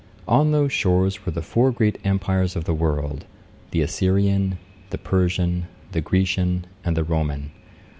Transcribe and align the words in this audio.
On 0.27 0.51
those 0.51 0.73
shores 0.73 1.27
were 1.27 1.31
the 1.31 1.43
four 1.43 1.71
great 1.71 1.99
Empires 2.03 2.55
of 2.55 2.63
the 2.63 2.73
world; 2.73 3.25
the 3.69 3.83
Assyrian, 3.83 4.57
the 4.89 4.97
Persian, 4.97 5.67
the 5.91 6.01
Grecian, 6.01 6.65
and 6.83 6.97
the 6.97 7.03
Roman. 7.03 7.51